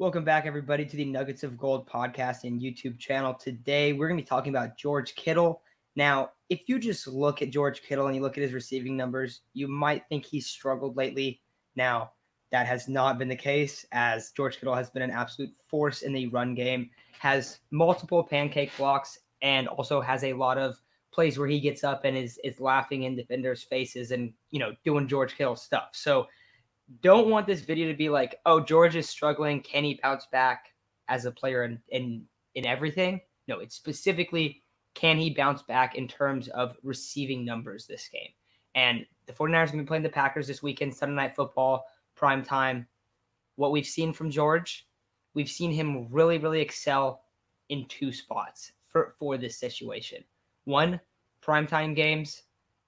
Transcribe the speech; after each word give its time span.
Welcome 0.00 0.24
back, 0.24 0.46
everybody, 0.46 0.86
to 0.86 0.96
the 0.96 1.04
Nuggets 1.04 1.42
of 1.42 1.58
Gold 1.58 1.86
podcast 1.86 2.44
and 2.44 2.58
YouTube 2.58 2.98
channel. 2.98 3.34
Today, 3.34 3.92
we're 3.92 4.08
going 4.08 4.16
to 4.16 4.24
be 4.24 4.26
talking 4.26 4.48
about 4.48 4.78
George 4.78 5.14
Kittle. 5.14 5.60
Now, 5.94 6.30
if 6.48 6.70
you 6.70 6.78
just 6.78 7.06
look 7.06 7.42
at 7.42 7.50
George 7.50 7.82
Kittle 7.82 8.06
and 8.06 8.16
you 8.16 8.22
look 8.22 8.38
at 8.38 8.42
his 8.42 8.54
receiving 8.54 8.96
numbers, 8.96 9.42
you 9.52 9.68
might 9.68 10.04
think 10.08 10.24
he's 10.24 10.46
struggled 10.46 10.96
lately. 10.96 11.42
Now, 11.76 12.12
that 12.50 12.66
has 12.66 12.88
not 12.88 13.18
been 13.18 13.28
the 13.28 13.36
case, 13.36 13.84
as 13.92 14.30
George 14.30 14.58
Kittle 14.58 14.74
has 14.74 14.88
been 14.88 15.02
an 15.02 15.10
absolute 15.10 15.50
force 15.68 16.00
in 16.00 16.14
the 16.14 16.28
run 16.28 16.54
game, 16.54 16.88
has 17.18 17.58
multiple 17.70 18.24
pancake 18.24 18.74
blocks, 18.78 19.18
and 19.42 19.68
also 19.68 20.00
has 20.00 20.24
a 20.24 20.32
lot 20.32 20.56
of 20.56 20.80
plays 21.12 21.38
where 21.38 21.46
he 21.46 21.60
gets 21.60 21.84
up 21.84 22.06
and 22.06 22.16
is 22.16 22.40
is 22.42 22.58
laughing 22.58 23.02
in 23.02 23.16
defenders' 23.16 23.64
faces 23.64 24.12
and 24.12 24.32
you 24.50 24.60
know 24.60 24.74
doing 24.82 25.06
George 25.06 25.36
Kittle 25.36 25.56
stuff. 25.56 25.90
So 25.92 26.26
don't 27.02 27.28
want 27.28 27.46
this 27.46 27.60
video 27.60 27.88
to 27.88 27.96
be 27.96 28.08
like, 28.08 28.36
oh, 28.46 28.60
George 28.60 28.96
is 28.96 29.08
struggling. 29.08 29.60
Can 29.60 29.84
he 29.84 30.00
bounce 30.02 30.26
back 30.26 30.66
as 31.08 31.24
a 31.24 31.30
player 31.30 31.64
in 31.64 31.80
in, 31.88 32.24
in 32.54 32.66
everything? 32.66 33.20
No, 33.48 33.60
it's 33.60 33.74
specifically 33.74 34.62
can 34.94 35.16
he 35.16 35.30
bounce 35.30 35.62
back 35.62 35.94
in 35.94 36.08
terms 36.08 36.48
of 36.48 36.76
receiving 36.82 37.44
numbers 37.44 37.86
this 37.86 38.08
game. 38.08 38.30
And 38.74 39.06
the 39.26 39.32
49ers 39.32 39.38
are 39.38 39.66
going 39.66 39.78
to 39.78 39.84
be 39.84 39.86
playing 39.86 40.02
the 40.02 40.08
Packers 40.08 40.46
this 40.46 40.62
weekend, 40.62 40.94
Sunday 40.94 41.14
night 41.14 41.36
football, 41.36 41.84
prime 42.14 42.44
time. 42.44 42.86
What 43.56 43.72
we've 43.72 43.86
seen 43.86 44.12
from 44.12 44.30
George, 44.30 44.86
we've 45.34 45.48
seen 45.48 45.72
him 45.72 46.08
really, 46.10 46.38
really 46.38 46.60
excel 46.60 47.22
in 47.68 47.86
two 47.86 48.12
spots 48.12 48.72
for, 48.90 49.14
for 49.18 49.36
this 49.36 49.58
situation. 49.58 50.24
One, 50.64 51.00
primetime 51.42 51.94
games. 51.94 52.42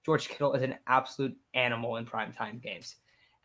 George 0.05 0.27
Kittle 0.27 0.53
is 0.53 0.63
an 0.63 0.75
absolute 0.87 1.35
animal 1.53 1.95
in 1.97 2.05
primetime 2.05 2.61
games. 2.61 2.95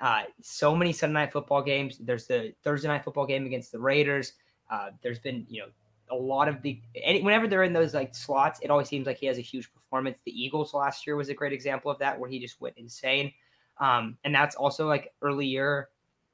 Uh, 0.01 0.23
so 0.41 0.75
many 0.77 0.93
Sunday 0.93 1.15
night 1.15 1.33
football 1.33 1.63
games. 1.63 1.99
There's 1.99 2.27
the 2.27 2.55
Thursday 2.63 2.89
night 2.89 3.05
football 3.05 3.27
game 3.27 3.47
against 3.47 3.73
the 3.73 3.81
Raiders. 3.81 4.35
Uh, 4.71 4.91
there's 5.03 5.19
been, 5.19 5.47
you 5.49 5.63
know, 5.63 5.69
a 6.11 6.15
lot 6.17 6.49
of 6.49 6.63
the 6.63 6.81
Any, 6.95 7.23
whenever 7.23 7.47
they're 7.47 7.65
in 7.65 7.73
those 7.73 7.95
like 7.95 8.15
slots, 8.15 8.61
it 8.61 8.71
always 8.71 8.89
seems 8.89 9.07
like 9.07 9.19
he 9.19 9.27
has 9.27 9.39
a 9.39 9.43
huge 9.43 9.73
performance. 9.73 10.19
The 10.25 10.43
Eagles 10.43 10.73
last 10.73 11.07
year 11.07 11.17
was 11.17 11.29
a 11.29 11.35
great 11.35 11.53
example 11.53 11.91
of 11.91 11.99
that, 11.99 12.19
where 12.19 12.31
he 12.31 12.39
just 12.39 12.61
went 12.61 12.77
insane. 12.77 13.33
Um, 13.79 14.17
and 14.25 14.35
that's 14.35 14.57
also 14.57 14.87
like 14.87 15.13
early 15.23 15.47
year 15.47 15.89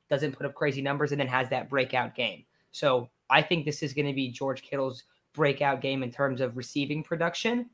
doesn't 0.08 0.32
put 0.32 0.46
up 0.46 0.54
crazy 0.54 0.82
numbers 0.82 1.12
and 1.12 1.20
then 1.20 1.28
has 1.28 1.48
that 1.50 1.68
breakout 1.68 2.14
game. 2.14 2.44
So 2.72 3.08
I 3.30 3.42
think 3.42 3.64
this 3.64 3.82
is 3.82 3.94
going 3.94 4.06
to 4.06 4.12
be 4.12 4.30
George 4.30 4.62
Kittle's 4.62 5.04
breakout 5.32 5.80
game 5.80 6.02
in 6.02 6.10
terms 6.10 6.40
of 6.40 6.56
receiving 6.56 7.02
production. 7.02 7.70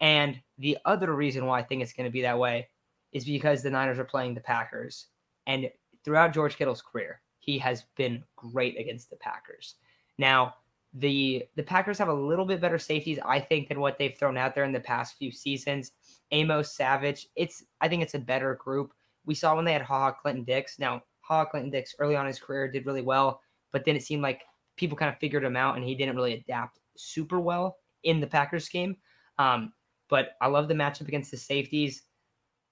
And 0.00 0.40
the 0.58 0.78
other 0.84 1.14
reason 1.14 1.46
why 1.46 1.60
I 1.60 1.62
think 1.62 1.82
it's 1.82 1.92
going 1.92 2.08
to 2.08 2.12
be 2.12 2.22
that 2.22 2.38
way 2.38 2.68
is 3.12 3.24
because 3.24 3.62
the 3.62 3.70
Niners 3.70 3.98
are 3.98 4.04
playing 4.04 4.34
the 4.34 4.40
Packers. 4.40 5.06
And 5.48 5.68
throughout 6.04 6.32
George 6.32 6.56
Kittle's 6.56 6.82
career, 6.82 7.20
he 7.40 7.58
has 7.58 7.84
been 7.96 8.22
great 8.36 8.78
against 8.78 9.10
the 9.10 9.16
Packers. 9.16 9.74
Now, 10.18 10.54
the 10.94 11.44
the 11.56 11.62
Packers 11.62 11.98
have 11.98 12.08
a 12.08 12.14
little 12.14 12.44
bit 12.44 12.60
better 12.60 12.78
safeties, 12.78 13.18
I 13.24 13.40
think, 13.40 13.68
than 13.68 13.80
what 13.80 13.98
they've 13.98 14.16
thrown 14.16 14.36
out 14.36 14.54
there 14.54 14.64
in 14.64 14.72
the 14.72 14.80
past 14.80 15.16
few 15.18 15.32
seasons. 15.32 15.92
Amos 16.30 16.72
Savage, 16.72 17.28
it's 17.34 17.64
I 17.80 17.88
think 17.88 18.02
it's 18.02 18.14
a 18.14 18.18
better 18.18 18.54
group. 18.54 18.92
We 19.26 19.34
saw 19.34 19.56
when 19.56 19.64
they 19.64 19.72
had 19.72 19.82
Ha 19.82 19.98
Ha 19.98 20.12
Clinton 20.12 20.44
Dix. 20.44 20.78
Now, 20.78 21.02
Ha 21.22 21.38
Ha 21.38 21.44
Clinton 21.46 21.70
Dix 21.70 21.94
early 21.98 22.16
on 22.16 22.26
his 22.26 22.38
career 22.38 22.70
did 22.70 22.86
really 22.86 23.02
well, 23.02 23.40
but 23.72 23.84
then 23.84 23.96
it 23.96 24.02
seemed 24.02 24.22
like 24.22 24.42
people 24.76 24.96
kind 24.96 25.12
of 25.12 25.18
figured 25.18 25.44
him 25.44 25.56
out 25.56 25.76
and 25.76 25.84
he 25.84 25.94
didn't 25.94 26.16
really 26.16 26.34
adapt 26.34 26.78
super 26.96 27.40
well 27.40 27.76
in 28.04 28.20
the 28.20 28.26
Packers 28.26 28.68
game. 28.68 28.96
Um, 29.38 29.72
but 30.08 30.30
I 30.40 30.46
love 30.48 30.68
the 30.68 30.74
matchup 30.74 31.08
against 31.08 31.30
the 31.30 31.36
safeties. 31.36 32.02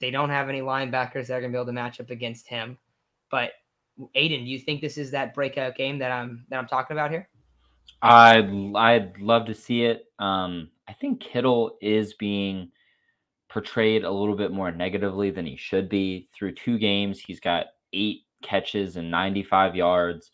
They 0.01 0.11
don't 0.11 0.31
have 0.31 0.49
any 0.49 0.61
linebackers 0.61 1.27
that 1.27 1.35
are 1.35 1.41
going 1.41 1.53
to 1.53 1.57
be 1.57 1.59
able 1.59 1.67
to 1.67 1.73
match 1.73 2.01
up 2.01 2.11
against 2.11 2.47
him. 2.49 2.79
But 3.31 3.53
Aiden, 4.15 4.45
do 4.45 4.51
you 4.51 4.59
think 4.59 4.81
this 4.81 4.99
is 4.99 5.11
that 5.13 5.35
breakout 5.35 5.75
game 5.75 5.99
that 5.99 6.13
I'm 6.13 6.45
that 6.51 6.59
I'm 6.59 6.67
talking 6.67 6.95
about 6.95 7.11
here? 7.11 7.29
I'd 8.03 8.75
I'd 8.75 9.19
love 9.19 9.47
to 9.47 9.55
see 9.55 9.85
it. 9.85 10.07
Um, 10.19 10.71
I 10.89 10.93
think 10.93 11.21
Kittle 11.21 11.79
is 11.81 12.15
being 12.15 12.71
portrayed 13.49 14.05
a 14.05 14.11
little 14.11 14.37
bit 14.37 14.53
more 14.53 14.71
negatively 14.71 15.31
than 15.31 15.47
he 15.47 15.57
should 15.57 15.89
be. 15.89 16.29
Through 16.35 16.55
two 16.57 16.79
games, 16.79 17.19
he's 17.19 17.41
got 17.41 17.67
eight 17.93 18.23
catches 18.43 18.97
and 18.97 19.11
95 19.11 19.75
yards, 19.75 20.31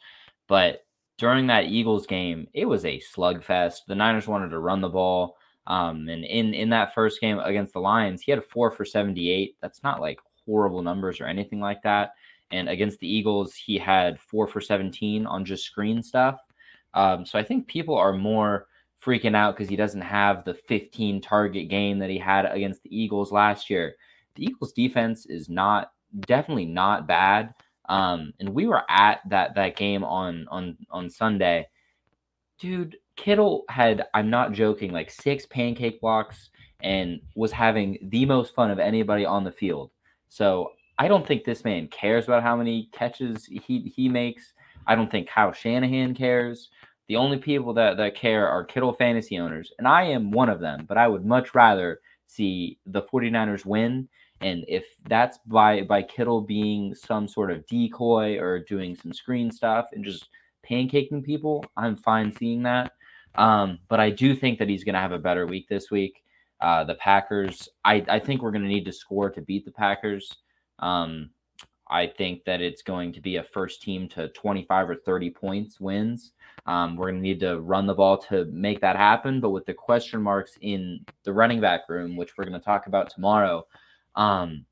but 0.48 0.84
during 1.18 1.46
that 1.46 1.66
Eagles 1.66 2.06
game, 2.06 2.48
it 2.52 2.64
was 2.64 2.84
a 2.84 3.00
slugfest. 3.00 3.82
The 3.86 3.94
Niners 3.94 4.26
wanted 4.26 4.48
to 4.50 4.58
run 4.58 4.80
the 4.80 4.88
ball. 4.88 5.36
Um, 5.66 6.08
and 6.08 6.24
in 6.24 6.54
in 6.54 6.70
that 6.70 6.94
first 6.94 7.20
game 7.20 7.38
against 7.38 7.72
the 7.72 7.80
Lions, 7.80 8.22
he 8.22 8.32
had 8.32 8.38
a 8.38 8.42
four 8.42 8.70
for 8.70 8.84
78. 8.84 9.56
That's 9.60 9.82
not 9.82 10.00
like 10.00 10.18
horrible 10.44 10.82
numbers 10.82 11.20
or 11.20 11.26
anything 11.26 11.60
like 11.60 11.82
that. 11.82 12.12
And 12.50 12.68
against 12.68 12.98
the 12.98 13.12
Eagles, 13.12 13.54
he 13.54 13.78
had 13.78 14.20
four 14.20 14.46
for 14.46 14.60
17 14.60 15.26
on 15.26 15.44
just 15.44 15.64
screen 15.64 16.02
stuff. 16.02 16.38
Um, 16.94 17.24
so 17.24 17.38
I 17.38 17.42
think 17.42 17.66
people 17.66 17.96
are 17.96 18.12
more 18.12 18.66
freaking 19.02 19.34
out 19.34 19.56
because 19.56 19.68
he 19.68 19.76
doesn't 19.76 20.02
have 20.02 20.44
the 20.44 20.54
15 20.54 21.20
target 21.20 21.68
game 21.68 21.98
that 21.98 22.10
he 22.10 22.18
had 22.18 22.44
against 22.46 22.82
the 22.82 22.94
Eagles 22.96 23.32
last 23.32 23.70
year. 23.70 23.94
The 24.34 24.44
Eagles 24.44 24.72
defense 24.72 25.26
is 25.26 25.48
not 25.48 25.92
definitely 26.20 26.66
not 26.66 27.06
bad. 27.06 27.54
Um, 27.88 28.32
and 28.38 28.50
we 28.50 28.66
were 28.66 28.82
at 28.88 29.20
that 29.28 29.54
that 29.56 29.76
game 29.76 30.04
on 30.04 30.46
on 30.50 30.76
on 30.90 31.10
Sunday. 31.10 31.68
Dude, 32.58 32.96
Kittle 33.16 33.64
had, 33.68 34.06
I'm 34.14 34.30
not 34.30 34.52
joking, 34.52 34.92
like 34.92 35.10
six 35.10 35.46
pancake 35.46 36.00
blocks 36.00 36.50
and 36.80 37.20
was 37.36 37.52
having 37.52 37.98
the 38.10 38.26
most 38.26 38.54
fun 38.54 38.70
of 38.70 38.78
anybody 38.78 39.24
on 39.24 39.44
the 39.44 39.52
field. 39.52 39.90
So 40.28 40.72
I 40.98 41.08
don't 41.08 41.26
think 41.26 41.44
this 41.44 41.64
man 41.64 41.88
cares 41.88 42.24
about 42.24 42.42
how 42.42 42.56
many 42.56 42.88
catches 42.92 43.46
he, 43.46 43.92
he 43.94 44.08
makes. 44.08 44.54
I 44.86 44.94
don't 44.94 45.10
think 45.10 45.28
Kyle 45.28 45.52
Shanahan 45.52 46.14
cares. 46.14 46.70
The 47.08 47.16
only 47.16 47.38
people 47.38 47.74
that, 47.74 47.96
that 47.98 48.14
care 48.14 48.48
are 48.48 48.64
Kittle 48.64 48.92
fantasy 48.92 49.38
owners, 49.38 49.72
and 49.78 49.86
I 49.86 50.04
am 50.04 50.30
one 50.30 50.48
of 50.48 50.60
them, 50.60 50.86
but 50.88 50.96
I 50.96 51.08
would 51.08 51.26
much 51.26 51.54
rather 51.54 52.00
see 52.26 52.78
the 52.86 53.02
49ers 53.02 53.66
win. 53.66 54.08
And 54.40 54.64
if 54.66 54.84
that's 55.08 55.38
by 55.46 55.82
by 55.82 56.02
Kittle 56.02 56.40
being 56.40 56.94
some 56.94 57.28
sort 57.28 57.50
of 57.50 57.66
decoy 57.66 58.38
or 58.38 58.60
doing 58.60 58.96
some 58.96 59.12
screen 59.12 59.50
stuff 59.50 59.86
and 59.92 60.04
just 60.04 60.28
pancaking 60.68 61.22
people, 61.22 61.64
I'm 61.76 61.96
fine 61.96 62.34
seeing 62.34 62.62
that. 62.64 62.92
Um, 63.34 63.78
but 63.88 64.00
I 64.00 64.10
do 64.10 64.34
think 64.34 64.58
that 64.58 64.68
he's 64.68 64.84
going 64.84 64.94
to 64.94 65.00
have 65.00 65.12
a 65.12 65.18
better 65.18 65.46
week 65.46 65.68
this 65.68 65.90
week. 65.90 66.22
Uh, 66.60 66.84
the 66.84 66.94
Packers, 66.94 67.68
I, 67.84 68.04
I 68.08 68.18
think 68.18 68.42
we're 68.42 68.52
going 68.52 68.62
to 68.62 68.68
need 68.68 68.84
to 68.84 68.92
score 68.92 69.30
to 69.30 69.40
beat 69.40 69.64
the 69.64 69.72
Packers. 69.72 70.36
Um, 70.78 71.30
I 71.92 72.06
think 72.06 72.44
that 72.44 72.60
it's 72.62 72.82
going 72.82 73.12
to 73.12 73.20
be 73.20 73.36
a 73.36 73.42
first 73.42 73.82
team 73.82 74.08
to 74.10 74.28
25 74.28 74.90
or 74.90 74.96
30 74.96 75.30
points 75.30 75.80
wins. 75.80 76.32
Um, 76.64 76.96
we're 76.96 77.10
going 77.10 77.22
to 77.22 77.28
need 77.28 77.40
to 77.40 77.60
run 77.60 77.86
the 77.86 77.94
ball 77.94 78.16
to 78.18 78.46
make 78.46 78.80
that 78.80 78.96
happen. 78.96 79.40
But 79.40 79.50
with 79.50 79.66
the 79.66 79.74
question 79.74 80.22
marks 80.22 80.56
in 80.62 81.04
the 81.24 81.32
running 81.32 81.60
back 81.60 81.88
room, 81.88 82.16
which 82.16 82.38
we're 82.38 82.44
going 82.44 82.58
to 82.58 82.64
talk 82.64 82.86
about 82.86 83.10
tomorrow, 83.10 83.66
um, 84.16 84.64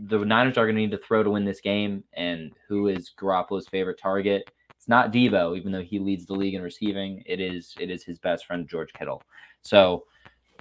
the 0.00 0.18
Niners 0.18 0.56
are 0.56 0.64
going 0.64 0.76
to 0.76 0.80
need 0.80 0.90
to 0.92 0.98
throw 0.98 1.22
to 1.22 1.30
win 1.30 1.44
this 1.44 1.60
game. 1.60 2.02
And 2.14 2.52
who 2.68 2.88
is 2.88 3.12
Garoppolo's 3.18 3.68
favorite 3.68 3.98
target? 4.00 4.50
It's 4.84 4.88
not 4.90 5.14
Deebo, 5.14 5.56
even 5.56 5.72
though 5.72 5.82
he 5.82 5.98
leads 5.98 6.26
the 6.26 6.34
league 6.34 6.52
in 6.52 6.60
receiving. 6.60 7.22
It 7.24 7.40
is 7.40 7.74
it 7.80 7.88
is 7.88 8.04
his 8.04 8.18
best 8.18 8.44
friend 8.44 8.68
George 8.68 8.92
Kittle. 8.92 9.22
So 9.62 10.04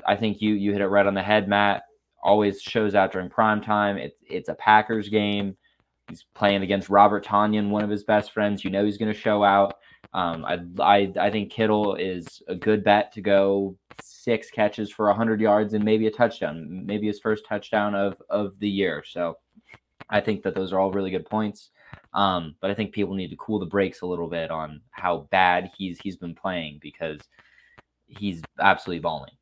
I 0.08 0.16
think 0.16 0.42
you 0.42 0.54
you 0.54 0.72
hit 0.72 0.80
it 0.80 0.88
right 0.88 1.06
on 1.06 1.14
the 1.14 1.22
head, 1.22 1.50
Matt. 1.50 1.84
Always 2.24 2.62
shows 2.62 2.96
out 2.96 3.12
during 3.12 3.30
prime 3.30 3.62
time. 3.62 3.98
It's 3.98 4.16
it's 4.26 4.48
a 4.48 4.54
Packers 4.54 5.10
game. 5.10 5.58
He's 6.08 6.24
playing 6.36 6.64
against 6.64 6.88
Robert 6.88 7.26
Tonyan, 7.26 7.68
one 7.68 7.84
of 7.84 7.90
his 7.90 8.06
best 8.06 8.32
friends. 8.32 8.64
You 8.64 8.70
know 8.70 8.86
he's 8.86 8.98
going 8.98 9.12
to 9.12 9.20
show 9.20 9.44
out. 9.44 9.74
Um, 10.14 10.46
I, 10.46 10.60
I 10.80 11.14
I 11.20 11.30
think 11.30 11.52
Kittle 11.52 11.96
is 11.96 12.42
a 12.48 12.56
good 12.56 12.82
bet 12.82 13.12
to 13.16 13.22
go 13.22 13.76
six 14.02 14.50
catches 14.50 14.90
for 14.90 15.08
100 15.08 15.42
yards 15.42 15.74
and 15.74 15.84
maybe 15.84 16.08
a 16.08 16.12
touchdown, 16.12 16.86
maybe 16.86 17.08
his 17.08 17.20
first 17.20 17.46
touchdown 17.46 17.94
of 17.94 18.16
of 18.30 18.58
the 18.60 18.70
year. 18.70 19.04
So 19.06 19.36
I 20.10 20.22
think 20.22 20.44
that 20.44 20.56
those 20.56 20.72
are 20.72 20.80
all 20.80 20.92
really 20.94 21.12
good 21.12 21.30
points. 21.30 21.72
Um, 22.14 22.56
but 22.62 22.70
I 22.70 22.74
think 22.74 22.94
people 22.94 23.16
need 23.16 23.30
to 23.30 23.36
cool 23.38 23.60
the 23.60 23.66
brakes 23.66 24.02
a 24.02 24.06
little 24.06 24.28
bit 24.28 24.52
on 24.52 24.82
how 24.92 25.28
bad 25.32 25.72
he's 25.78 26.00
he's 26.00 26.18
been 26.18 26.36
playing 26.36 26.80
because 26.82 27.20
he's 28.08 28.42
absolutely 28.60 29.02
balling. 29.02 29.34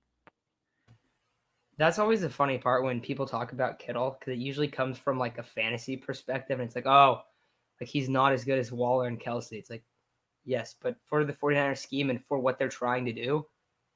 That's 1.77 1.99
always 1.99 2.21
the 2.21 2.29
funny 2.29 2.57
part 2.57 2.83
when 2.83 3.01
people 3.01 3.25
talk 3.25 3.53
about 3.53 3.79
Kittle 3.79 4.17
because 4.19 4.33
it 4.33 4.39
usually 4.39 4.67
comes 4.67 4.97
from 4.97 5.17
like 5.17 5.37
a 5.37 5.43
fantasy 5.43 5.97
perspective, 5.97 6.59
and 6.59 6.67
it's 6.67 6.75
like, 6.75 6.85
oh, 6.85 7.21
like 7.79 7.89
he's 7.89 8.09
not 8.09 8.33
as 8.33 8.45
good 8.45 8.59
as 8.59 8.71
Waller 8.71 9.07
and 9.07 9.19
Kelce. 9.19 9.53
It's 9.53 9.69
like, 9.69 9.83
yes, 10.45 10.75
but 10.79 10.95
for 11.05 11.23
the 11.25 11.33
49ers 11.33 11.79
scheme 11.79 12.09
and 12.09 12.23
for 12.25 12.39
what 12.39 12.59
they're 12.59 12.69
trying 12.69 13.05
to 13.05 13.13
do, 13.13 13.45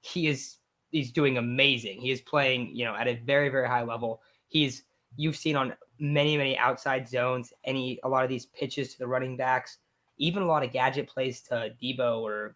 he 0.01 0.27
is 0.27 0.57
he's 0.91 1.11
doing 1.11 1.37
amazing. 1.37 2.01
He 2.01 2.11
is 2.11 2.21
playing, 2.21 2.75
you 2.75 2.85
know, 2.85 2.95
at 2.95 3.07
a 3.07 3.21
very, 3.25 3.49
very 3.49 3.67
high 3.67 3.83
level. 3.83 4.21
He's 4.47 4.83
you've 5.17 5.35
seen 5.35 5.55
on 5.55 5.73
many, 5.99 6.37
many 6.37 6.57
outside 6.57 7.07
zones, 7.07 7.53
any 7.63 7.99
a 8.03 8.09
lot 8.09 8.23
of 8.23 8.29
these 8.29 8.45
pitches 8.47 8.93
to 8.93 8.99
the 8.99 9.07
running 9.07 9.37
backs, 9.37 9.77
even 10.17 10.43
a 10.43 10.47
lot 10.47 10.63
of 10.63 10.71
gadget 10.71 11.07
plays 11.07 11.41
to 11.43 11.71
Deebo 11.81 12.21
or 12.21 12.55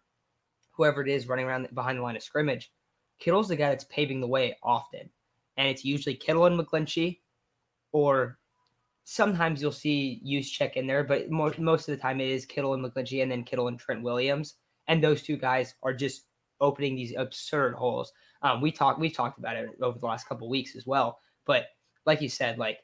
whoever 0.72 1.02
it 1.02 1.08
is 1.08 1.28
running 1.28 1.46
around 1.46 1.68
behind 1.74 1.98
the 1.98 2.02
line 2.02 2.16
of 2.16 2.22
scrimmage. 2.22 2.70
Kittle's 3.18 3.48
the 3.48 3.56
guy 3.56 3.68
that's 3.70 3.84
paving 3.84 4.20
the 4.20 4.26
way 4.26 4.56
often. 4.62 5.10
And 5.56 5.68
it's 5.68 5.84
usually 5.84 6.14
Kittle 6.14 6.46
and 6.46 6.58
McGlinchey 6.58 7.18
or 7.92 8.38
sometimes 9.04 9.60
you'll 9.60 9.72
see 9.72 10.22
Juszczyk 10.24 10.74
in 10.74 10.86
there, 10.86 11.04
but 11.04 11.30
most 11.30 11.58
most 11.58 11.88
of 11.88 11.96
the 11.96 12.00
time 12.00 12.20
it 12.20 12.28
is 12.28 12.46
Kittle 12.46 12.74
and 12.74 12.84
McGlinchey, 12.84 13.22
and 13.22 13.30
then 13.30 13.44
Kittle 13.44 13.68
and 13.68 13.78
Trent 13.78 14.02
Williams, 14.02 14.54
and 14.88 15.02
those 15.02 15.22
two 15.22 15.36
guys 15.36 15.74
are 15.82 15.92
just 15.92 16.26
opening 16.60 16.94
these 16.94 17.14
absurd 17.16 17.74
holes. 17.74 18.12
Um, 18.42 18.60
we 18.60 18.70
talked 18.70 19.00
we've 19.00 19.14
talked 19.14 19.38
about 19.38 19.56
it 19.56 19.68
over 19.82 19.98
the 19.98 20.06
last 20.06 20.28
couple 20.28 20.48
weeks 20.48 20.76
as 20.76 20.86
well, 20.86 21.18
but 21.44 21.66
like 22.06 22.20
you 22.20 22.28
said, 22.28 22.58
like 22.58 22.78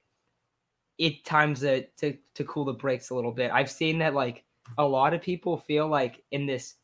it 0.99 1.25
times 1.25 1.61
to, 1.61 1.87
to 1.99 2.17
to 2.35 2.45
cool 2.45 2.65
the 2.65 2.73
brakes 2.73 3.11
a 3.11 3.15
little 3.15 3.33
bit. 3.33 3.51
I've 3.53 3.71
seen 3.71 3.99
that 3.99 4.15
like 4.15 4.45
a 4.79 4.85
lot 4.85 5.15
of 5.15 5.23
people 5.23 5.57
feel 5.57 5.89
like 5.89 6.23
in 6.31 6.47
this 6.47 6.75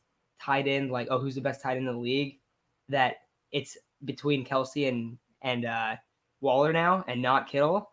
tight 0.41 0.67
end, 0.67 0.91
like 0.91 1.07
oh, 1.09 1.19
who's 1.19 1.35
the 1.35 1.41
best 1.41 1.61
tight 1.61 1.77
end 1.77 1.87
in 1.87 1.93
the 1.93 1.99
league? 1.99 2.39
That 2.89 3.15
it's 3.51 3.77
between 4.05 4.45
Kelce 4.45 4.87
and 4.87 5.17
and 5.41 5.65
uh, 5.65 5.95
Waller 6.41 6.73
now, 6.73 7.03
and 7.07 7.21
not 7.21 7.47
Kittle. 7.47 7.89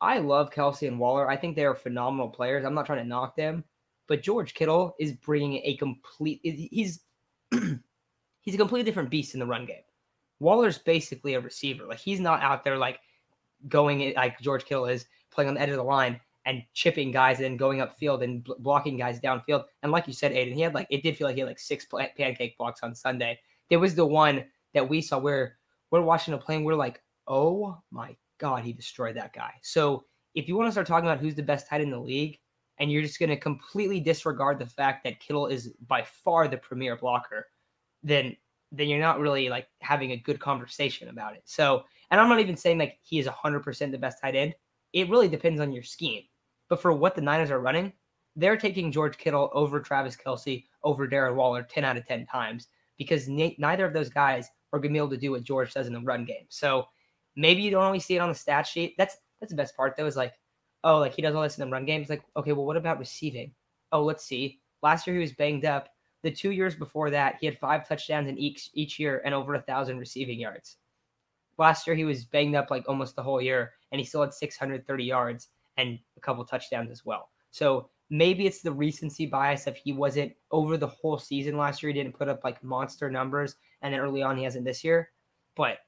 I 0.00 0.18
love 0.18 0.50
Kelce 0.50 0.86
and 0.86 0.98
Waller. 0.98 1.28
I 1.28 1.36
think 1.36 1.56
they 1.56 1.64
are 1.64 1.74
phenomenal 1.74 2.28
players. 2.28 2.64
I'm 2.64 2.74
not 2.74 2.84
trying 2.84 3.02
to 3.02 3.08
knock 3.08 3.34
them, 3.34 3.64
but 4.08 4.22
George 4.22 4.52
Kittle 4.52 4.94
is 5.00 5.12
bringing 5.12 5.62
a 5.64 5.76
complete. 5.76 6.40
He's 6.42 7.00
he's 7.50 8.54
a 8.54 8.58
completely 8.58 8.84
different 8.84 9.10
beast 9.10 9.34
in 9.34 9.40
the 9.40 9.46
run 9.46 9.64
game. 9.64 9.82
Waller's 10.38 10.78
basically 10.78 11.34
a 11.34 11.40
receiver. 11.40 11.86
Like 11.86 11.98
he's 11.98 12.20
not 12.20 12.42
out 12.42 12.62
there 12.62 12.76
like 12.76 13.00
going 13.68 14.12
like 14.14 14.40
George 14.40 14.64
Kittle 14.64 14.86
is 14.86 15.06
playing 15.30 15.48
on 15.48 15.54
the 15.54 15.60
edge 15.60 15.70
of 15.70 15.76
the 15.76 15.82
line 15.82 16.20
and 16.44 16.62
chipping 16.74 17.10
guys 17.10 17.40
and 17.40 17.58
going 17.58 17.78
upfield 17.78 18.22
and 18.22 18.44
bl- 18.44 18.54
blocking 18.58 18.96
guys 18.96 19.20
downfield. 19.20 19.64
And 19.82 19.90
like 19.90 20.06
you 20.06 20.12
said, 20.12 20.32
Aiden, 20.32 20.54
he 20.54 20.60
had 20.60 20.74
like 20.74 20.86
it 20.90 21.02
did 21.02 21.16
feel 21.16 21.26
like 21.26 21.34
he 21.34 21.40
had 21.40 21.48
like 21.48 21.58
six 21.58 21.86
pancake 22.16 22.56
blocks 22.56 22.82
on 22.82 22.94
Sunday. 22.94 23.38
There 23.68 23.80
was 23.80 23.94
the 23.94 24.06
one 24.06 24.44
that 24.74 24.88
we 24.88 25.00
saw 25.00 25.18
where 25.18 25.58
we're 25.90 26.02
watching 26.02 26.34
a 26.34 26.38
play 26.38 26.56
and 26.56 26.64
we're 26.64 26.74
like, 26.74 27.02
oh 27.26 27.78
my 27.90 28.16
god, 28.38 28.64
he 28.64 28.72
destroyed 28.72 29.16
that 29.16 29.32
guy. 29.32 29.52
So 29.62 30.04
if 30.34 30.48
you 30.48 30.56
want 30.56 30.68
to 30.68 30.72
start 30.72 30.86
talking 30.86 31.08
about 31.08 31.20
who's 31.20 31.34
the 31.34 31.42
best 31.42 31.66
tight 31.66 31.80
in 31.80 31.90
the 31.90 31.98
league, 31.98 32.38
and 32.78 32.92
you're 32.92 33.02
just 33.02 33.18
going 33.18 33.30
to 33.30 33.36
completely 33.36 34.00
disregard 34.00 34.58
the 34.58 34.66
fact 34.66 35.04
that 35.04 35.20
Kittle 35.20 35.46
is 35.46 35.72
by 35.86 36.02
far 36.02 36.46
the 36.46 36.58
premier 36.58 36.96
blocker, 36.96 37.46
then 38.02 38.36
then 38.72 38.88
you're 38.88 39.00
not 39.00 39.20
really 39.20 39.48
like 39.48 39.68
having 39.80 40.12
a 40.12 40.16
good 40.16 40.40
conversation 40.40 41.08
about 41.08 41.34
it. 41.34 41.42
So, 41.44 41.84
and 42.10 42.20
I'm 42.20 42.28
not 42.28 42.40
even 42.40 42.56
saying 42.56 42.78
like 42.78 42.98
he 43.02 43.18
is 43.18 43.26
100% 43.26 43.90
the 43.90 43.98
best 43.98 44.20
tight 44.20 44.36
end. 44.36 44.54
It 44.92 45.08
really 45.10 45.28
depends 45.28 45.60
on 45.60 45.72
your 45.72 45.82
scheme. 45.82 46.22
But 46.68 46.80
for 46.80 46.92
what 46.92 47.14
the 47.14 47.20
Niners 47.20 47.50
are 47.50 47.60
running, 47.60 47.92
they're 48.34 48.56
taking 48.56 48.92
George 48.92 49.16
Kittle 49.18 49.50
over 49.52 49.80
Travis 49.80 50.16
Kelce, 50.16 50.64
over 50.82 51.08
Darren 51.08 51.34
Waller 51.34 51.62
10 51.62 51.84
out 51.84 51.96
of 51.96 52.06
10 52.06 52.26
times 52.26 52.68
because 52.98 53.28
neither 53.28 53.84
of 53.84 53.92
those 53.92 54.08
guys 54.08 54.48
are 54.72 54.78
going 54.78 54.90
to 54.90 54.94
be 54.94 54.98
able 54.98 55.10
to 55.10 55.16
do 55.16 55.30
what 55.30 55.44
George 55.44 55.72
does 55.72 55.86
in 55.86 55.92
the 55.92 56.00
run 56.00 56.24
game. 56.24 56.46
So 56.48 56.86
maybe 57.34 57.62
you 57.62 57.70
don't 57.70 57.82
always 57.82 58.04
see 58.04 58.16
it 58.16 58.20
on 58.20 58.28
the 58.28 58.34
stat 58.34 58.66
sheet. 58.66 58.94
That's 58.98 59.16
that's 59.40 59.52
the 59.52 59.56
best 59.56 59.76
part 59.76 59.96
though, 59.96 60.06
is 60.06 60.16
like, 60.16 60.34
oh, 60.84 60.98
like 60.98 61.14
he 61.14 61.22
does 61.22 61.34
all 61.34 61.42
this 61.42 61.58
in 61.58 61.64
the 61.64 61.72
run 61.72 61.84
game. 61.84 62.00
It's 62.00 62.10
like, 62.10 62.22
okay, 62.36 62.52
well, 62.52 62.64
what 62.64 62.76
about 62.76 62.98
receiving? 62.98 63.52
Oh, 63.92 64.02
let's 64.02 64.24
see. 64.24 64.60
Last 64.82 65.06
year 65.06 65.16
he 65.16 65.20
was 65.20 65.32
banged 65.32 65.64
up. 65.64 65.88
The 66.22 66.30
two 66.30 66.50
years 66.50 66.74
before 66.74 67.10
that, 67.10 67.36
he 67.40 67.46
had 67.46 67.58
five 67.58 67.86
touchdowns 67.86 68.28
in 68.28 68.38
each 68.38 68.70
each 68.74 68.98
year 68.98 69.22
and 69.24 69.34
over 69.34 69.54
a 69.54 69.62
thousand 69.62 69.98
receiving 69.98 70.40
yards. 70.40 70.76
Last 71.58 71.86
year 71.86 71.96
he 71.96 72.04
was 72.04 72.24
banged 72.24 72.54
up 72.54 72.70
like 72.70 72.84
almost 72.88 73.16
the 73.16 73.22
whole 73.22 73.40
year, 73.40 73.72
and 73.92 74.00
he 74.00 74.06
still 74.06 74.22
had 74.22 74.34
630 74.34 75.04
yards 75.04 75.48
and 75.76 75.98
a 76.16 76.20
couple 76.20 76.44
touchdowns 76.44 76.90
as 76.90 77.04
well. 77.04 77.30
So 77.50 77.88
maybe 78.10 78.46
it's 78.46 78.62
the 78.62 78.72
recency 78.72 79.26
bias 79.26 79.66
if 79.66 79.76
he 79.76 79.92
wasn't 79.92 80.32
over 80.50 80.76
the 80.76 80.86
whole 80.86 81.18
season 81.18 81.56
last 81.56 81.82
year. 81.82 81.92
He 81.92 81.98
didn't 81.98 82.16
put 82.16 82.28
up 82.28 82.44
like 82.44 82.62
monster 82.62 83.10
numbers, 83.10 83.56
and 83.82 83.92
then 83.92 84.00
early 84.00 84.22
on 84.22 84.36
he 84.36 84.44
hasn't 84.44 84.64
this 84.64 84.84
year. 84.84 85.10
But 85.56 85.78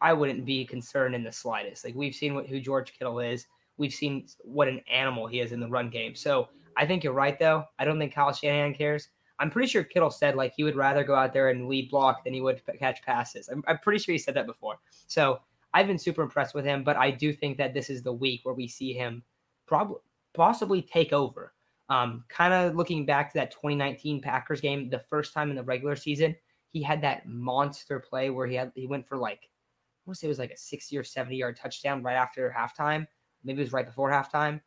I 0.00 0.12
wouldn't 0.12 0.44
be 0.44 0.64
concerned 0.64 1.14
in 1.14 1.24
the 1.24 1.32
slightest. 1.32 1.84
Like 1.84 1.94
we've 1.94 2.14
seen 2.14 2.34
what 2.34 2.46
who 2.46 2.60
George 2.60 2.92
Kittle 2.98 3.20
is. 3.20 3.46
We've 3.78 3.92
seen 3.92 4.26
what 4.42 4.68
an 4.68 4.80
animal 4.90 5.26
he 5.26 5.40
is 5.40 5.52
in 5.52 5.60
the 5.60 5.68
run 5.68 5.90
game. 5.90 6.14
So 6.14 6.48
I 6.76 6.86
think 6.86 7.04
you're 7.04 7.12
right 7.12 7.38
though. 7.38 7.64
I 7.78 7.84
don't 7.84 7.98
think 7.98 8.14
Kyle 8.14 8.32
Shanahan 8.32 8.74
cares. 8.74 9.08
I'm 9.38 9.50
pretty 9.50 9.68
sure 9.68 9.84
Kittle 9.84 10.10
said 10.10 10.34
like 10.34 10.54
he 10.56 10.64
would 10.64 10.76
rather 10.76 11.04
go 11.04 11.14
out 11.14 11.32
there 11.32 11.50
and 11.50 11.68
lead 11.68 11.90
block 11.90 12.24
than 12.24 12.32
he 12.32 12.40
would 12.40 12.62
catch 12.78 13.02
passes. 13.02 13.48
I'm, 13.48 13.62
I'm 13.66 13.78
pretty 13.78 13.98
sure 13.98 14.12
he 14.12 14.18
said 14.18 14.34
that 14.34 14.46
before. 14.46 14.76
So 15.06 15.40
I've 15.74 15.86
been 15.86 15.98
super 15.98 16.22
impressed 16.22 16.54
with 16.54 16.64
him, 16.64 16.84
but 16.84 16.96
I 16.96 17.10
do 17.10 17.32
think 17.32 17.58
that 17.58 17.74
this 17.74 17.90
is 17.90 18.02
the 18.02 18.12
week 18.12 18.40
where 18.44 18.54
we 18.54 18.66
see 18.66 18.92
him 18.92 19.22
probably 19.66 19.98
possibly 20.34 20.82
take 20.82 21.12
over. 21.12 21.52
Um, 21.88 22.24
kind 22.28 22.52
of 22.52 22.74
looking 22.74 23.06
back 23.06 23.30
to 23.32 23.38
that 23.38 23.52
2019 23.52 24.20
Packers 24.20 24.60
game, 24.60 24.90
the 24.90 25.04
first 25.10 25.32
time 25.32 25.50
in 25.50 25.56
the 25.56 25.62
regular 25.62 25.94
season, 25.94 26.34
he 26.72 26.82
had 26.82 27.00
that 27.02 27.28
monster 27.28 28.00
play 28.00 28.30
where 28.30 28.46
he 28.46 28.54
had 28.54 28.72
he 28.74 28.86
went 28.86 29.06
for 29.06 29.16
like 29.16 29.40
I 29.42 30.10
want 30.10 30.16
to 30.16 30.20
say 30.20 30.26
it 30.26 30.28
was 30.28 30.38
like 30.38 30.52
a 30.52 30.56
60 30.56 30.96
or 30.96 31.04
70 31.04 31.36
yard 31.36 31.56
touchdown 31.56 32.02
right 32.02 32.14
after 32.14 32.54
halftime. 32.56 33.06
Maybe 33.44 33.60
it 33.60 33.64
was 33.64 33.72
right 33.72 33.86
before 33.86 34.10
halftime. 34.10 34.60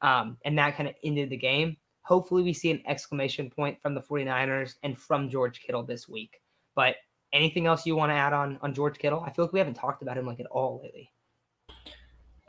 Um, 0.00 0.36
and 0.44 0.58
that 0.58 0.76
kind 0.76 0.88
of 0.88 0.94
ended 1.04 1.30
the 1.30 1.36
game. 1.36 1.76
Hopefully, 2.06 2.44
we 2.44 2.52
see 2.52 2.70
an 2.70 2.82
exclamation 2.86 3.50
point 3.50 3.82
from 3.82 3.92
the 3.92 4.00
49ers 4.00 4.76
and 4.84 4.96
from 4.96 5.28
George 5.28 5.60
Kittle 5.60 5.82
this 5.82 6.08
week. 6.08 6.40
But 6.76 6.94
anything 7.32 7.66
else 7.66 7.84
you 7.84 7.96
want 7.96 8.10
to 8.10 8.14
add 8.14 8.32
on 8.32 8.58
on 8.62 8.72
George 8.72 8.96
Kittle? 8.96 9.24
I 9.26 9.30
feel 9.30 9.44
like 9.44 9.52
we 9.52 9.58
haven't 9.58 9.74
talked 9.74 10.02
about 10.02 10.16
him 10.16 10.24
like 10.24 10.38
at 10.38 10.46
all 10.46 10.80
lately. 10.84 11.10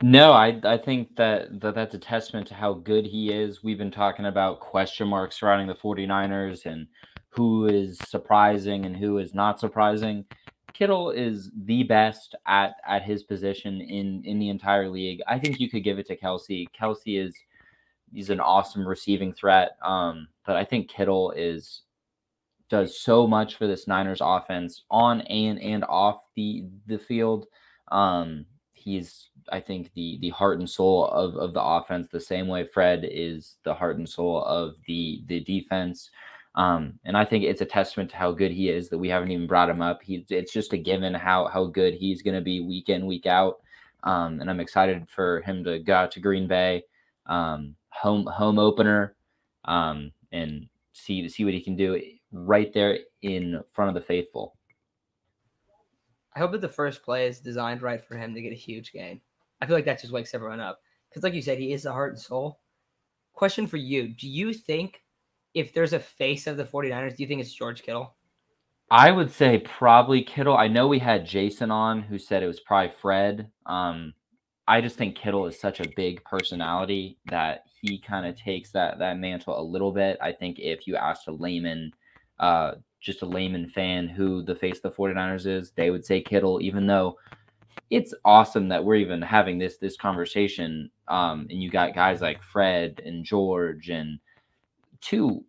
No, 0.00 0.30
I 0.30 0.60
I 0.62 0.78
think 0.78 1.16
that, 1.16 1.60
that 1.60 1.74
that's 1.74 1.94
a 1.94 1.98
testament 1.98 2.46
to 2.48 2.54
how 2.54 2.74
good 2.74 3.04
he 3.04 3.32
is. 3.32 3.64
We've 3.64 3.78
been 3.78 3.90
talking 3.90 4.26
about 4.26 4.60
question 4.60 5.08
marks 5.08 5.40
surrounding 5.40 5.66
the 5.66 5.74
49ers 5.74 6.66
and 6.66 6.86
who 7.30 7.66
is 7.66 7.98
surprising 8.06 8.86
and 8.86 8.96
who 8.96 9.18
is 9.18 9.34
not 9.34 9.58
surprising. 9.58 10.24
Kittle 10.72 11.10
is 11.10 11.50
the 11.64 11.82
best 11.82 12.36
at 12.46 12.74
at 12.86 13.02
his 13.02 13.24
position 13.24 13.80
in 13.80 14.22
in 14.24 14.38
the 14.38 14.50
entire 14.50 14.88
league. 14.88 15.20
I 15.26 15.40
think 15.40 15.58
you 15.58 15.68
could 15.68 15.82
give 15.82 15.98
it 15.98 16.06
to 16.06 16.16
Kelce. 16.16 16.66
Kelce 16.80 17.26
is 17.26 17.36
he's 18.12 18.30
an 18.30 18.40
awesome 18.40 18.86
receiving 18.86 19.32
threat. 19.32 19.76
Um, 19.82 20.28
but 20.46 20.56
I 20.56 20.64
think 20.64 20.90
Kittle 20.90 21.32
is 21.32 21.82
does 22.68 23.00
so 23.00 23.26
much 23.26 23.54
for 23.56 23.66
this 23.66 23.86
Niners 23.88 24.20
offense 24.22 24.84
on 24.90 25.22
and 25.22 25.60
and 25.60 25.84
off 25.84 26.20
the 26.36 26.64
the 26.86 26.98
field. 26.98 27.46
Um, 27.90 28.46
he's 28.72 29.30
I 29.50 29.60
think 29.60 29.92
the 29.94 30.18
the 30.20 30.30
heart 30.30 30.58
and 30.58 30.68
soul 30.68 31.06
of 31.06 31.36
of 31.36 31.54
the 31.54 31.62
offense 31.62 32.08
the 32.10 32.20
same 32.20 32.48
way 32.48 32.66
Fred 32.66 33.08
is 33.10 33.56
the 33.64 33.74
heart 33.74 33.96
and 33.98 34.08
soul 34.08 34.42
of 34.44 34.74
the 34.86 35.22
the 35.26 35.40
defense. 35.40 36.10
Um, 36.54 36.98
and 37.04 37.16
I 37.16 37.24
think 37.24 37.44
it's 37.44 37.60
a 37.60 37.66
testament 37.66 38.10
to 38.10 38.16
how 38.16 38.32
good 38.32 38.50
he 38.50 38.68
is 38.68 38.88
that 38.88 38.98
we 38.98 39.08
haven't 39.08 39.30
even 39.30 39.46
brought 39.46 39.70
him 39.70 39.80
up. 39.80 40.02
He, 40.02 40.26
it's 40.28 40.52
just 40.52 40.72
a 40.72 40.78
given 40.78 41.14
how 41.14 41.46
how 41.46 41.66
good 41.66 41.94
he's 41.94 42.22
going 42.22 42.34
to 42.34 42.40
be 42.40 42.60
week 42.60 42.88
in 42.88 43.06
week 43.06 43.26
out. 43.26 43.58
Um, 44.02 44.40
and 44.40 44.50
I'm 44.50 44.60
excited 44.60 45.06
for 45.08 45.40
him 45.42 45.64
to 45.64 45.78
go 45.78 45.94
out 45.94 46.10
to 46.12 46.20
Green 46.20 46.48
Bay. 46.48 46.82
Um, 47.26 47.74
home 48.00 48.26
home 48.26 48.58
opener 48.58 49.14
um, 49.64 50.12
and 50.32 50.68
see 50.92 51.28
see 51.28 51.44
what 51.44 51.54
he 51.54 51.60
can 51.60 51.76
do 51.76 52.00
right 52.32 52.72
there 52.72 52.98
in 53.22 53.60
front 53.72 53.88
of 53.88 53.94
the 53.94 54.06
faithful. 54.06 54.56
I 56.34 56.38
hope 56.40 56.52
that 56.52 56.60
the 56.60 56.68
first 56.68 57.02
play 57.02 57.26
is 57.26 57.40
designed 57.40 57.82
right 57.82 58.04
for 58.04 58.16
him 58.16 58.34
to 58.34 58.42
get 58.42 58.52
a 58.52 58.56
huge 58.56 58.92
gain. 58.92 59.20
I 59.60 59.66
feel 59.66 59.74
like 59.74 59.84
that 59.86 60.00
just 60.00 60.12
wakes 60.12 60.34
everyone 60.34 60.60
up 60.60 60.80
because, 61.08 61.22
like 61.22 61.34
you 61.34 61.42
said, 61.42 61.58
he 61.58 61.72
is 61.72 61.82
the 61.82 61.92
heart 61.92 62.12
and 62.12 62.20
soul. 62.20 62.60
Question 63.32 63.66
for 63.66 63.76
you: 63.76 64.08
Do 64.08 64.28
you 64.28 64.52
think 64.52 65.02
if 65.54 65.72
there's 65.72 65.92
a 65.92 66.00
face 66.00 66.46
of 66.46 66.56
the 66.56 66.64
49ers, 66.64 67.16
do 67.16 67.22
you 67.22 67.28
think 67.28 67.40
it's 67.40 67.52
George 67.52 67.82
Kittle? 67.82 68.14
I 68.90 69.10
would 69.10 69.30
say 69.30 69.58
probably 69.58 70.22
Kittle. 70.22 70.56
I 70.56 70.68
know 70.68 70.88
we 70.88 70.98
had 70.98 71.26
Jason 71.26 71.70
on 71.70 72.02
who 72.02 72.18
said 72.18 72.42
it 72.42 72.46
was 72.46 72.60
probably 72.60 72.94
Fred. 73.00 73.50
Um, 73.66 74.14
I 74.68 74.82
just 74.82 74.96
think 74.96 75.16
Kittle 75.16 75.46
is 75.46 75.58
such 75.58 75.80
a 75.80 75.88
big 75.96 76.22
personality 76.24 77.16
that 77.30 77.64
he 77.80 77.98
kind 77.98 78.26
of 78.26 78.36
takes 78.36 78.70
that 78.72 78.98
that 78.98 79.18
mantle 79.18 79.58
a 79.58 79.62
little 79.62 79.92
bit. 79.92 80.18
I 80.20 80.30
think 80.30 80.58
if 80.58 80.86
you 80.86 80.94
asked 80.94 81.26
a 81.26 81.32
layman, 81.32 81.90
uh, 82.38 82.72
just 83.00 83.22
a 83.22 83.26
layman 83.26 83.70
fan 83.70 84.08
who 84.08 84.42
the 84.42 84.54
face 84.54 84.76
of 84.76 84.82
the 84.82 84.90
49ers 84.90 85.46
is, 85.46 85.70
they 85.70 85.90
would 85.90 86.04
say 86.04 86.20
Kittle, 86.20 86.60
even 86.60 86.86
though 86.86 87.16
it's 87.88 88.12
awesome 88.26 88.68
that 88.68 88.84
we're 88.84 88.96
even 88.96 89.22
having 89.22 89.58
this 89.58 89.78
this 89.78 89.96
conversation. 89.96 90.90
Um, 91.08 91.46
and 91.48 91.62
you 91.62 91.70
got 91.70 91.94
guys 91.94 92.20
like 92.20 92.42
Fred 92.42 93.00
and 93.06 93.24
George 93.24 93.88
and 93.88 94.18
two 95.00 95.44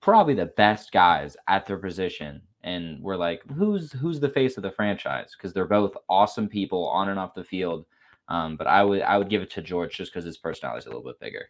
probably 0.00 0.34
the 0.34 0.46
best 0.46 0.90
guys 0.90 1.36
at 1.46 1.66
their 1.66 1.78
position. 1.78 2.42
And 2.64 3.00
we're 3.00 3.16
like, 3.16 3.42
who's 3.56 3.92
who's 3.92 4.18
the 4.18 4.28
face 4.28 4.56
of 4.56 4.64
the 4.64 4.72
franchise? 4.72 5.36
Because 5.36 5.52
they're 5.52 5.66
both 5.66 5.96
awesome 6.08 6.48
people 6.48 6.88
on 6.88 7.10
and 7.10 7.18
off 7.18 7.34
the 7.34 7.44
field 7.44 7.86
um, 8.30 8.56
but 8.56 8.68
I 8.68 8.82
would 8.84 9.02
I 9.02 9.18
would 9.18 9.28
give 9.28 9.42
it 9.42 9.50
to 9.50 9.62
George 9.62 9.96
just 9.96 10.12
because 10.12 10.24
his 10.24 10.38
personality 10.38 10.78
is 10.78 10.86
a 10.86 10.88
little 10.88 11.04
bit 11.04 11.18
bigger. 11.20 11.46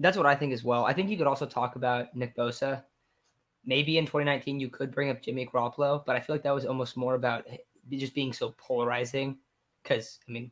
That's 0.00 0.16
what 0.16 0.26
I 0.26 0.34
think 0.34 0.52
as 0.52 0.64
well. 0.64 0.84
I 0.86 0.94
think 0.94 1.10
you 1.10 1.18
could 1.18 1.26
also 1.26 1.46
talk 1.46 1.76
about 1.76 2.16
Nick 2.16 2.34
Bosa. 2.34 2.82
Maybe 3.64 3.98
in 3.98 4.06
2019 4.06 4.58
you 4.58 4.70
could 4.70 4.90
bring 4.90 5.10
up 5.10 5.22
Jimmy 5.22 5.46
Garoppolo, 5.46 6.04
but 6.04 6.16
I 6.16 6.20
feel 6.20 6.34
like 6.34 6.42
that 6.42 6.54
was 6.54 6.64
almost 6.64 6.96
more 6.96 7.14
about 7.14 7.46
just 7.90 8.14
being 8.14 8.32
so 8.32 8.54
polarizing. 8.56 9.36
Because 9.82 10.18
I 10.26 10.32
mean, 10.32 10.50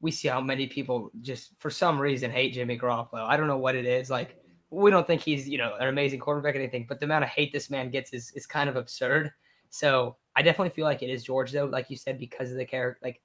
we 0.00 0.10
see 0.10 0.28
how 0.28 0.40
many 0.40 0.66
people 0.66 1.10
just 1.20 1.52
for 1.58 1.70
some 1.70 1.98
reason 1.98 2.30
hate 2.30 2.54
Jimmy 2.54 2.78
Garoppolo. 2.78 3.26
I 3.26 3.36
don't 3.36 3.48
know 3.48 3.58
what 3.58 3.76
it 3.76 3.84
is. 3.84 4.08
Like 4.08 4.36
we 4.70 4.90
don't 4.90 5.06
think 5.06 5.20
he's 5.20 5.46
you 5.46 5.58
know 5.58 5.76
an 5.78 5.88
amazing 5.88 6.20
quarterback 6.20 6.54
or 6.54 6.58
anything, 6.58 6.86
but 6.88 6.98
the 6.98 7.04
amount 7.04 7.24
of 7.24 7.30
hate 7.30 7.52
this 7.52 7.68
man 7.68 7.90
gets 7.90 8.14
is 8.14 8.32
is 8.32 8.46
kind 8.46 8.70
of 8.70 8.76
absurd. 8.76 9.30
So 9.68 10.16
I 10.34 10.40
definitely 10.40 10.70
feel 10.70 10.86
like 10.86 11.02
it 11.02 11.10
is 11.10 11.24
George 11.24 11.52
though, 11.52 11.66
like 11.66 11.90
you 11.90 11.96
said, 11.96 12.18
because 12.18 12.50
of 12.50 12.56
the 12.56 12.64
character. 12.64 12.98
Like 13.04 13.20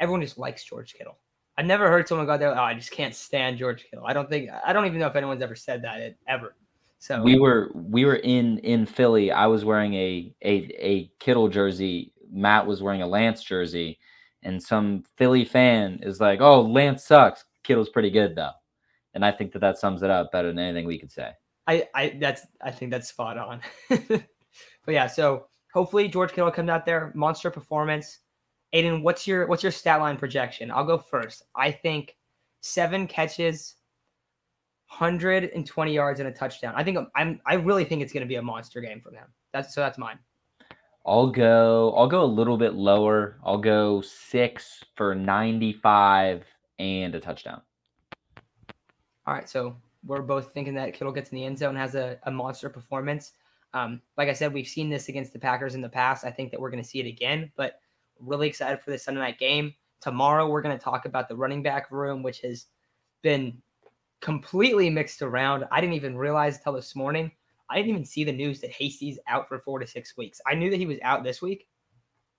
everyone 0.00 0.22
just 0.22 0.38
likes 0.38 0.64
George 0.64 0.94
Kittle. 0.94 1.18
I've 1.56 1.66
never 1.66 1.88
heard 1.88 2.08
someone 2.08 2.26
go 2.26 2.32
out 2.32 2.40
there. 2.40 2.58
Oh, 2.58 2.62
I 2.62 2.74
just 2.74 2.90
can't 2.90 3.14
stand 3.14 3.58
George 3.58 3.84
Kittle. 3.88 4.06
I 4.06 4.12
don't 4.12 4.28
think 4.28 4.50
I 4.64 4.72
don't 4.72 4.86
even 4.86 4.98
know 4.98 5.06
if 5.06 5.16
anyone's 5.16 5.42
ever 5.42 5.54
said 5.54 5.82
that 5.82 6.16
ever. 6.26 6.56
So 6.98 7.22
we 7.22 7.38
were 7.38 7.70
we 7.74 8.04
were 8.04 8.16
in 8.16 8.58
in 8.58 8.86
Philly. 8.86 9.30
I 9.30 9.46
was 9.46 9.64
wearing 9.64 9.94
a 9.94 10.34
a 10.42 10.52
a 10.78 11.10
Kittle 11.18 11.48
jersey. 11.48 12.12
Matt 12.32 12.66
was 12.66 12.82
wearing 12.82 13.02
a 13.02 13.06
Lance 13.06 13.42
jersey, 13.42 13.98
and 14.42 14.62
some 14.62 15.04
Philly 15.16 15.44
fan 15.44 15.98
is 16.02 16.20
like, 16.20 16.40
"Oh, 16.40 16.62
Lance 16.62 17.04
sucks. 17.04 17.44
Kittle's 17.62 17.88
pretty 17.88 18.10
good 18.10 18.34
though," 18.34 18.52
and 19.14 19.24
I 19.24 19.32
think 19.32 19.52
that 19.52 19.60
that 19.60 19.78
sums 19.78 20.02
it 20.02 20.10
up 20.10 20.30
better 20.32 20.48
than 20.48 20.58
anything 20.58 20.86
we 20.86 20.98
could 20.98 21.10
say. 21.10 21.32
I 21.66 21.88
I 21.94 22.16
that's 22.20 22.46
I 22.62 22.70
think 22.70 22.90
that's 22.90 23.08
spot 23.08 23.38
on. 23.38 23.60
but 23.88 24.22
yeah, 24.88 25.06
so 25.06 25.46
hopefully 25.72 26.08
George 26.08 26.32
Kittle 26.32 26.50
comes 26.50 26.70
out 26.70 26.86
there, 26.86 27.12
monster 27.14 27.50
performance. 27.50 28.18
Aiden, 28.74 29.02
what's 29.02 29.26
your 29.26 29.46
what's 29.46 29.62
your 29.62 29.72
stat 29.72 30.00
line 30.00 30.16
projection? 30.16 30.70
I'll 30.70 30.84
go 30.84 30.98
first. 30.98 31.44
I 31.56 31.70
think 31.70 32.16
seven 32.60 33.06
catches, 33.06 33.76
120 34.88 35.92
yards 35.92 36.20
and 36.20 36.28
a 36.28 36.32
touchdown. 36.32 36.74
I 36.76 36.84
think 36.84 36.98
I'm 37.16 37.40
I 37.46 37.54
really 37.54 37.84
think 37.84 38.02
it's 38.02 38.12
going 38.12 38.22
to 38.22 38.28
be 38.28 38.36
a 38.36 38.42
monster 38.42 38.80
game 38.80 39.00
from 39.00 39.14
him. 39.14 39.26
That's 39.52 39.74
so 39.74 39.80
that's 39.80 39.98
mine. 39.98 40.18
I'll 41.04 41.30
go 41.30 41.92
I'll 41.96 42.08
go 42.08 42.22
a 42.22 42.26
little 42.26 42.56
bit 42.56 42.74
lower. 42.74 43.38
I'll 43.44 43.58
go 43.58 44.00
6 44.00 44.84
for 44.94 45.14
95 45.14 46.44
and 46.78 47.14
a 47.14 47.20
touchdown. 47.20 47.62
All 49.26 49.34
right, 49.34 49.48
so 49.48 49.76
we're 50.04 50.22
both 50.22 50.52
thinking 50.52 50.74
that 50.74 50.94
Kittle 50.94 51.12
gets 51.12 51.30
in 51.30 51.36
the 51.36 51.44
end 51.44 51.58
zone 51.58 51.76
has 51.76 51.94
a, 51.94 52.18
a 52.24 52.30
monster 52.30 52.68
performance. 52.68 53.32
Um, 53.74 54.00
like 54.16 54.28
I 54.28 54.32
said, 54.32 54.52
we've 54.52 54.66
seen 54.66 54.88
this 54.88 55.08
against 55.08 55.32
the 55.32 55.38
Packers 55.38 55.74
in 55.74 55.80
the 55.80 55.88
past. 55.88 56.24
I 56.24 56.30
think 56.30 56.50
that 56.50 56.60
we're 56.60 56.70
going 56.70 56.82
to 56.82 56.88
see 56.88 57.00
it 57.00 57.06
again, 57.06 57.52
but 57.56 57.80
really 58.20 58.48
excited 58.48 58.80
for 58.80 58.90
this 58.90 59.04
Sunday 59.04 59.20
night 59.20 59.38
game. 59.38 59.74
Tomorrow, 60.00 60.48
we're 60.48 60.62
going 60.62 60.76
to 60.76 60.82
talk 60.82 61.04
about 61.04 61.28
the 61.28 61.36
running 61.36 61.62
back 61.62 61.90
room, 61.90 62.22
which 62.22 62.40
has 62.40 62.66
been 63.22 63.60
completely 64.20 64.90
mixed 64.90 65.22
around. 65.22 65.64
I 65.70 65.80
didn't 65.80 65.94
even 65.94 66.16
realize 66.16 66.56
until 66.56 66.74
this 66.74 66.94
morning. 66.94 67.30
I 67.70 67.76
didn't 67.76 67.90
even 67.90 68.04
see 68.04 68.24
the 68.24 68.32
news 68.32 68.60
that 68.60 68.70
Hasty's 68.70 69.18
out 69.28 69.48
for 69.48 69.60
four 69.60 69.78
to 69.78 69.86
six 69.86 70.16
weeks. 70.16 70.40
I 70.46 70.54
knew 70.54 70.70
that 70.70 70.76
he 70.76 70.86
was 70.86 70.98
out 71.02 71.22
this 71.22 71.40
week. 71.40 71.68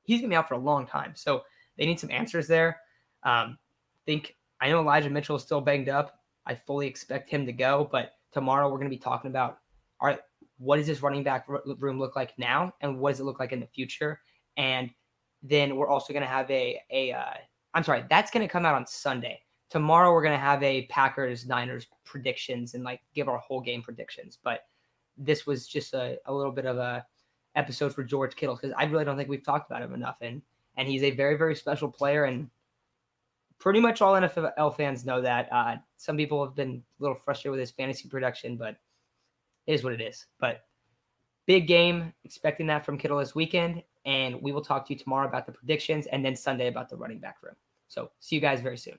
He's 0.04 0.20
gonna 0.20 0.30
be 0.30 0.36
out 0.36 0.48
for 0.48 0.56
a 0.56 0.60
long 0.60 0.86
time, 0.86 1.14
so 1.16 1.44
they 1.78 1.86
need 1.86 2.00
some 2.00 2.12
answers 2.12 2.48
there. 2.48 2.82
Um, 3.24 3.58
think 4.06 4.36
I 4.60 4.70
know 4.70 4.82
Elijah 4.82 5.10
Mitchell 5.10 5.38
is 5.38 5.44
still 5.44 5.62
banged 5.62 5.90
up. 5.90 6.20
I 6.46 6.56
fully 6.56 6.88
expect 6.88 7.30
him 7.30 7.46
to 7.46 7.54
go, 7.54 7.88
but 7.92 8.14
tomorrow 8.34 8.70
we're 8.70 8.78
gonna 8.78 8.90
be 8.90 8.98
talking 8.98 9.30
about 9.30 9.60
all 10.02 10.08
right, 10.08 10.20
what 10.58 10.78
does 10.78 10.88
this 10.88 11.02
running 11.02 11.24
back 11.24 11.48
room 11.48 12.00
look 12.00 12.16
like 12.16 12.38
now, 12.38 12.74
and 12.82 13.00
what 13.00 13.12
does 13.12 13.20
it 13.20 13.24
look 13.24 13.40
like 13.40 13.54
in 13.54 13.60
the 13.60 13.68
future? 13.68 14.20
And 14.58 14.90
then 15.44 15.76
we're 15.76 15.90
also 15.90 16.14
gonna 16.14 16.26
have 16.26 16.50
a 16.52 16.82
a 16.92 17.12
uh, 17.14 17.34
I'm 17.74 17.84
sorry, 17.84 18.04
that's 18.10 18.32
gonna 18.32 18.48
come 18.48 18.66
out 18.66 18.76
on 18.76 18.86
Sunday 18.88 19.42
tomorrow 19.72 20.12
we're 20.12 20.22
gonna 20.22 20.38
have 20.38 20.62
a 20.62 20.86
Packers 20.88 21.48
Niners 21.48 21.88
predictions 22.04 22.76
and 22.76 22.84
like 22.84 23.00
give 23.16 23.30
our 23.30 23.40
whole 23.40 23.62
game 23.62 23.82
predictions. 23.82 24.38
But 24.44 24.66
this 25.18 25.48
was 25.48 25.66
just 25.66 25.94
a, 25.94 26.18
a 26.26 26.34
little 26.34 26.52
bit 26.52 26.66
of 26.66 26.78
a 26.78 27.06
episode 27.56 27.96
for 27.96 28.04
George 28.04 28.36
Kittle 28.36 28.56
because 28.56 28.74
I 28.78 28.84
really 28.84 29.06
don't 29.06 29.18
think 29.18 29.30
we've 29.30 29.44
talked 29.44 29.72
about 29.72 29.82
him 29.82 29.94
enough. 29.94 30.18
And 30.22 30.42
and 30.78 30.88
he's 30.88 31.04
a 31.04 31.12
very 31.12 31.38
very 31.38 31.56
special 31.56 31.90
player 31.90 32.26
and 32.26 32.50
pretty 33.60 33.80
much 33.80 34.02
all 34.02 34.14
NFL 34.14 34.76
fans 34.76 35.06
know 35.06 35.22
that. 35.22 35.48
Uh, 35.52 35.78
some 35.96 36.18
people 36.18 36.44
have 36.44 36.56
been 36.56 36.84
a 37.00 37.04
little 37.04 37.16
frustrated 37.16 37.52
with 37.52 37.60
his 37.62 37.72
fantasy 37.72 38.10
production, 38.10 38.58
but 38.58 38.76
it 39.68 39.74
is 39.74 39.84
what 39.84 39.94
it 39.94 40.02
is. 40.02 40.26
But 40.40 40.66
big 41.46 41.68
game, 41.68 42.12
expecting 42.26 42.68
that 42.68 42.86
from 42.86 42.98
Kittle 42.98 43.20
this 43.20 43.36
weekend. 43.36 43.84
And 44.06 44.42
we 44.42 44.52
will 44.52 44.62
talk 44.62 44.88
to 44.88 44.94
you 44.94 45.00
tomorrow 45.00 45.28
about 45.28 45.46
the 45.46 45.52
predictions 45.52 46.08
and 46.08 46.26
then 46.26 46.36
Sunday 46.36 46.68
about 46.68 46.90
the 46.90 46.96
running 46.96 47.20
back 47.20 47.38
room. 47.44 47.56
So 47.88 48.12
see 48.20 48.36
you 48.36 48.42
guys 48.42 48.62
very 48.62 48.78
soon. 48.78 48.98